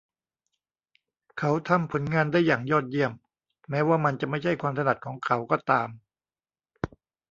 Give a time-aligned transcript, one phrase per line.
[1.37, 3.11] เขาทำผลงานได้อย่างยอดเยี่ยม
[3.69, 5.89] แม้ว่ามันจะไม่ใช่ความถนัดของเขาก็ตาม